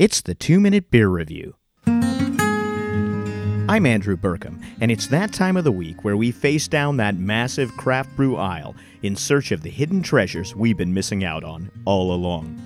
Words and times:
It's 0.00 0.22
the 0.22 0.34
Two 0.34 0.60
Minute 0.60 0.90
Beer 0.90 1.08
Review. 1.08 1.56
I'm 1.86 3.84
Andrew 3.84 4.16
Burkham, 4.16 4.58
and 4.80 4.90
it's 4.90 5.08
that 5.08 5.34
time 5.34 5.58
of 5.58 5.64
the 5.64 5.70
week 5.70 6.04
where 6.04 6.16
we 6.16 6.30
face 6.30 6.66
down 6.68 6.96
that 6.96 7.16
massive 7.16 7.76
craft 7.76 8.16
brew 8.16 8.36
aisle 8.36 8.74
in 9.02 9.14
search 9.14 9.52
of 9.52 9.60
the 9.60 9.68
hidden 9.68 10.02
treasures 10.02 10.56
we've 10.56 10.78
been 10.78 10.94
missing 10.94 11.22
out 11.22 11.44
on 11.44 11.70
all 11.84 12.14
along. 12.14 12.58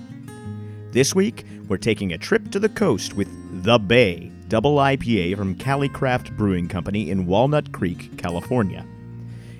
This 0.93 1.13
week, 1.13 1.43
we're 1.67 1.75
taking 1.75 2.13
a 2.13 2.17
trip 2.17 2.51
to 2.51 2.59
the 2.59 2.69
coast 2.69 3.15
with 3.15 3.27
The 3.65 3.79
Bay, 3.79 4.31
double 4.47 4.77
IPA 4.77 5.35
from 5.35 5.55
CaliCraft 5.55 6.37
Brewing 6.37 6.69
Company 6.69 7.09
in 7.11 7.25
Walnut 7.25 7.73
Creek, 7.73 8.17
California. 8.17 8.85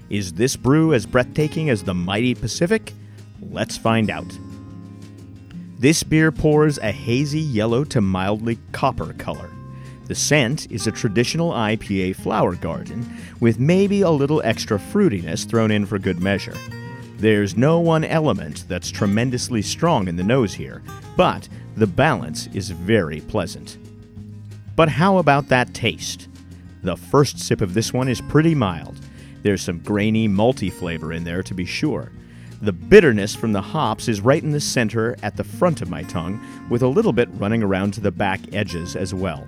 Is 0.10 0.32
this 0.32 0.56
brew 0.56 0.94
as 0.94 1.06
breathtaking 1.06 1.70
as 1.70 1.84
the 1.84 1.94
mighty 1.94 2.36
Pacific? 2.36 2.94
Let's 3.42 3.76
find 3.76 4.10
out. 4.10 4.34
This 5.78 6.04
beer 6.04 6.32
pours 6.32 6.78
a 6.78 6.92
hazy 6.92 7.40
yellow 7.40 7.84
to 7.86 8.00
mildly 8.00 8.58
copper 8.72 9.12
color. 9.14 9.52
The 10.08 10.16
scent 10.16 10.72
is 10.72 10.88
a 10.88 10.92
traditional 10.92 11.52
IPA 11.52 12.16
flower 12.16 12.56
garden, 12.56 13.06
with 13.42 13.60
maybe 13.60 14.02
a 14.02 14.10
little 14.10 14.42
extra 14.46 14.80
fruitiness 14.80 15.46
thrown 15.46 15.72
in 15.72 15.86
for 15.86 16.00
good 16.00 16.22
measure. 16.22 16.56
There's 17.18 17.58
no 17.58 17.80
one 17.80 18.06
element 18.06 18.66
that's 18.70 18.90
tremendously 18.90 19.62
strong 19.62 20.08
in 20.08 20.16
the 20.16 20.24
nose 20.24 20.54
here, 20.54 20.82
but 21.18 21.50
the 21.76 21.88
balance 21.88 22.48
is 22.54 22.70
very 22.70 23.20
pleasant. 23.22 23.78
But 24.78 24.90
how 24.90 25.18
about 25.18 25.50
that 25.50 25.74
taste? 25.74 26.30
The 26.84 26.96
first 26.96 27.40
sip 27.40 27.60
of 27.60 27.74
this 27.74 27.92
one 27.92 28.08
is 28.08 28.22
pretty 28.22 28.56
mild. 28.56 28.98
There's 29.42 29.62
some 29.62 29.80
grainy, 29.80 30.30
malty 30.30 30.72
flavor 30.72 31.12
in 31.12 31.26
there 31.26 31.44
to 31.44 31.54
be 31.54 31.66
sure. 31.66 32.12
The 32.62 32.72
bitterness 32.72 33.36
from 33.36 33.52
the 33.52 33.62
hops 33.62 34.08
is 34.08 34.22
right 34.22 34.42
in 34.42 34.52
the 34.52 34.62
center 34.62 35.18
at 35.22 35.36
the 35.36 35.44
front 35.44 35.82
of 35.82 35.90
my 35.90 36.04
tongue, 36.04 36.40
with 36.70 36.82
a 36.82 36.88
little 36.88 37.14
bit 37.14 37.30
running 37.34 37.62
around 37.62 37.94
to 37.94 38.02
the 38.02 38.12
back 38.12 38.40
edges 38.54 38.96
as 38.96 39.14
well. 39.14 39.46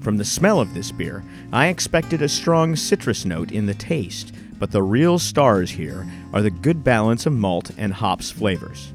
From 0.00 0.16
the 0.18 0.24
smell 0.24 0.60
of 0.60 0.74
this 0.74 0.92
beer, 0.92 1.24
I 1.52 1.68
expected 1.68 2.22
a 2.22 2.28
strong 2.28 2.76
citrus 2.76 3.24
note 3.24 3.50
in 3.50 3.66
the 3.66 3.74
taste, 3.74 4.32
but 4.58 4.70
the 4.70 4.82
real 4.82 5.18
stars 5.18 5.70
here 5.70 6.06
are 6.32 6.42
the 6.42 6.50
good 6.50 6.84
balance 6.84 7.26
of 7.26 7.32
malt 7.32 7.70
and 7.76 7.92
hops 7.92 8.30
flavors. 8.30 8.92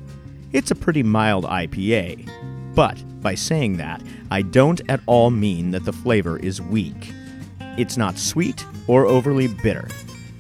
It's 0.53 0.71
a 0.71 0.75
pretty 0.75 1.03
mild 1.03 1.45
IPA, 1.45 2.29
but 2.75 2.97
by 3.21 3.35
saying 3.35 3.77
that, 3.77 4.01
I 4.31 4.41
don't 4.41 4.81
at 4.87 5.01
all 5.05 5.31
mean 5.31 5.71
that 5.71 5.83
the 5.83 5.93
flavor 5.93 6.37
is 6.37 6.61
weak. 6.61 7.11
It's 7.77 7.97
not 7.97 8.17
sweet 8.17 8.65
or 8.87 9.05
overly 9.05 9.47
bitter. 9.47 9.87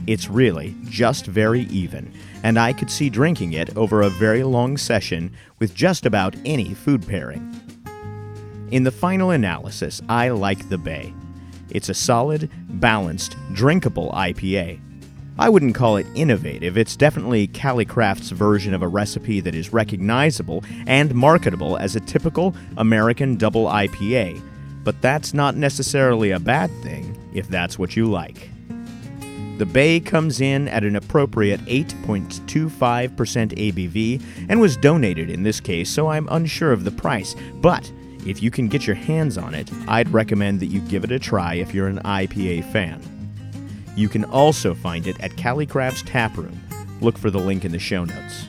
It's 0.09 0.27
really 0.27 0.75
just 0.85 1.27
very 1.27 1.65
even, 1.65 2.11
and 2.41 2.57
I 2.57 2.73
could 2.73 2.89
see 2.89 3.11
drinking 3.11 3.53
it 3.53 3.77
over 3.77 4.01
a 4.01 4.09
very 4.09 4.41
long 4.41 4.75
session 4.75 5.31
with 5.59 5.75
just 5.75 6.03
about 6.03 6.35
any 6.45 6.73
food 6.73 7.07
pairing. 7.07 7.53
In 8.71 8.85
the 8.85 8.91
final 8.91 9.29
analysis, 9.29 10.01
I 10.09 10.29
like 10.29 10.67
the 10.67 10.79
Bay. 10.79 11.13
It's 11.69 11.89
a 11.89 11.93
solid, 11.93 12.49
balanced, 12.81 13.35
drinkable 13.53 14.09
IPA. 14.13 14.81
I 15.37 15.47
wouldn't 15.47 15.75
call 15.75 15.97
it 15.97 16.07
innovative, 16.15 16.75
it's 16.75 16.95
definitely 16.95 17.47
CaliCraft's 17.47 18.31
version 18.31 18.73
of 18.73 18.81
a 18.81 18.87
recipe 18.87 19.41
that 19.41 19.53
is 19.53 19.73
recognizable 19.73 20.63
and 20.87 21.13
marketable 21.13 21.77
as 21.77 21.95
a 21.95 21.99
typical 21.99 22.55
American 22.77 23.35
double 23.35 23.65
IPA, 23.65 24.41
but 24.83 24.99
that's 25.03 25.35
not 25.35 25.55
necessarily 25.55 26.31
a 26.31 26.39
bad 26.39 26.71
thing 26.81 27.15
if 27.31 27.47
that's 27.47 27.77
what 27.77 27.95
you 27.95 28.07
like. 28.07 28.49
The 29.59 29.65
Bay 29.65 29.99
comes 29.99 30.39
in 30.39 30.69
at 30.69 30.85
an 30.85 30.95
appropriate 30.95 31.59
8.25% 31.65 33.09
ABV 33.09 34.23
and 34.47 34.61
was 34.61 34.77
donated 34.77 35.29
in 35.29 35.43
this 35.43 35.59
case, 35.59 35.89
so 35.89 36.07
I'm 36.07 36.29
unsure 36.31 36.71
of 36.71 36.85
the 36.85 36.91
price. 36.91 37.35
But 37.55 37.91
if 38.25 38.41
you 38.41 38.51
can 38.51 38.69
get 38.69 38.87
your 38.87 38.95
hands 38.95 39.37
on 39.37 39.53
it, 39.53 39.69
I'd 39.85 40.07
recommend 40.13 40.61
that 40.61 40.67
you 40.67 40.79
give 40.79 41.03
it 41.03 41.11
a 41.11 41.19
try 41.19 41.55
if 41.55 41.73
you're 41.73 41.89
an 41.89 41.99
IPA 42.05 42.71
fan. 42.71 43.01
You 43.97 44.07
can 44.07 44.23
also 44.23 44.73
find 44.73 45.05
it 45.07 45.19
at 45.19 45.31
CaliCraft's 45.31 46.03
Tap 46.03 46.37
Room. 46.37 46.57
Look 47.01 47.17
for 47.17 47.29
the 47.29 47.37
link 47.37 47.65
in 47.65 47.73
the 47.73 47.79
show 47.79 48.05
notes. 48.05 48.45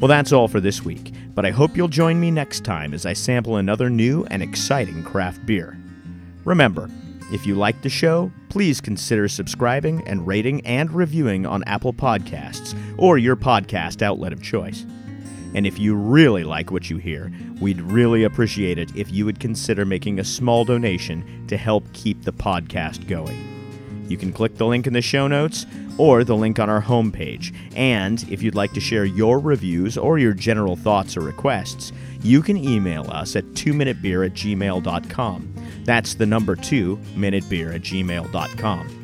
Well, 0.00 0.08
that's 0.08 0.32
all 0.32 0.48
for 0.48 0.60
this 0.60 0.84
week, 0.84 1.14
but 1.34 1.46
I 1.46 1.50
hope 1.50 1.78
you'll 1.78 1.88
join 1.88 2.20
me 2.20 2.30
next 2.30 2.62
time 2.62 2.92
as 2.92 3.06
I 3.06 3.14
sample 3.14 3.56
another 3.56 3.88
new 3.88 4.26
and 4.26 4.42
exciting 4.42 5.02
craft 5.02 5.46
beer. 5.46 5.78
Remember, 6.44 6.90
if 7.32 7.46
you 7.46 7.54
like 7.54 7.82
the 7.82 7.88
show, 7.88 8.30
please 8.48 8.80
consider 8.80 9.28
subscribing 9.28 10.06
and 10.06 10.26
rating 10.26 10.64
and 10.66 10.90
reviewing 10.90 11.46
on 11.46 11.64
Apple 11.64 11.92
Podcasts 11.92 12.76
or 12.98 13.18
your 13.18 13.36
podcast 13.36 14.02
outlet 14.02 14.32
of 14.32 14.42
choice. 14.42 14.84
And 15.54 15.66
if 15.66 15.78
you 15.78 15.94
really 15.94 16.44
like 16.44 16.70
what 16.70 16.90
you 16.90 16.98
hear, 16.98 17.32
we'd 17.60 17.80
really 17.80 18.24
appreciate 18.24 18.78
it 18.78 18.94
if 18.96 19.10
you 19.10 19.24
would 19.24 19.40
consider 19.40 19.84
making 19.84 20.18
a 20.18 20.24
small 20.24 20.64
donation 20.64 21.46
to 21.48 21.56
help 21.56 21.92
keep 21.92 22.22
the 22.22 22.32
podcast 22.32 23.08
going. 23.08 23.46
You 24.08 24.16
can 24.16 24.32
click 24.32 24.56
the 24.56 24.66
link 24.66 24.86
in 24.86 24.92
the 24.92 25.02
show 25.02 25.28
notes 25.28 25.66
or 25.96 26.24
the 26.24 26.36
link 26.36 26.58
on 26.58 26.68
our 26.70 26.82
homepage. 26.82 27.54
And 27.76 28.22
if 28.30 28.42
you'd 28.42 28.54
like 28.54 28.72
to 28.72 28.80
share 28.80 29.04
your 29.04 29.38
reviews 29.38 29.96
or 29.96 30.18
your 30.18 30.32
general 30.32 30.74
thoughts 30.74 31.16
or 31.16 31.20
requests, 31.20 31.92
you 32.22 32.42
can 32.42 32.56
email 32.56 33.08
us 33.10 33.36
at 33.36 33.44
2minutebeer 33.52 34.26
at 34.26 34.32
gmail.com. 34.32 35.54
That's 35.84 36.14
the 36.14 36.26
number 36.26 36.56
2, 36.56 36.96
minutebeer 37.14 37.74
at 37.74 37.82
gmail.com. 37.82 38.96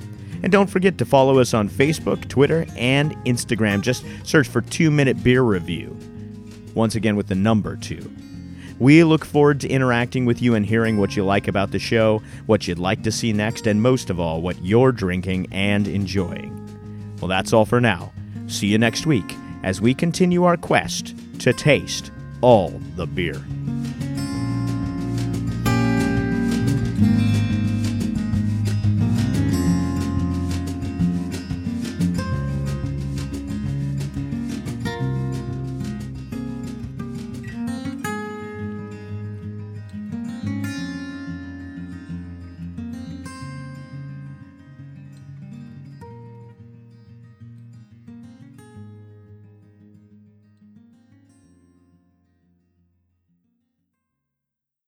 And 0.43 0.53
don't 0.53 0.71
forget 0.71 0.99
to 0.99 1.05
follow 1.05 1.39
us 1.39 1.55
on 1.55 1.69
Facebook, 1.69 2.29
Twitter, 2.29 2.67
and 2.77 3.17
Instagram. 3.25 3.81
Just 3.81 4.05
search 4.25 4.49
for 4.49 4.61
2 4.61 4.91
Minute 4.91 5.23
Beer 5.25 5.43
Review. 5.43 5.97
Once 6.75 6.95
again, 6.95 7.17
with 7.17 7.29
the 7.29 7.35
number 7.35 7.77
2. 7.77 8.15
We 8.79 9.03
look 9.05 9.25
forward 9.25 9.61
to 9.61 9.69
interacting 9.69 10.27
with 10.27 10.43
you 10.43 10.55
and 10.55 10.67
hearing 10.67 10.99
what 10.99 11.17
you 11.17 11.25
like 11.25 11.49
about 11.49 11.71
the 11.71 11.79
show, 11.79 12.23
what 12.45 12.69
you'd 12.69 12.79
like 12.79 13.03
to 13.05 13.13
see 13.13 13.33
next, 13.33 13.67
and 13.67 13.81
most 13.81 14.11
of 14.11 14.21
all, 14.21 14.43
what 14.43 14.63
you're 14.63 14.93
drinking 14.93 15.49
and 15.51 15.89
enjoying. 15.89 16.53
Well, 17.21 17.29
that's 17.29 17.55
all 17.55 17.65
for 17.65 17.81
now. 17.81 18.13
See 18.47 18.67
you 18.67 18.77
next 18.77 19.07
week 19.07 19.35
as 19.63 19.81
we 19.81 19.95
continue 19.95 20.45
our 20.45 20.59
quest 20.59 21.15
to 21.41 21.55
taste 21.55 22.13
all 22.43 22.69
the 22.97 23.07
beer. 23.07 23.43